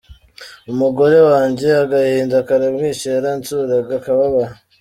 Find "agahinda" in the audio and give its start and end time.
1.83-2.37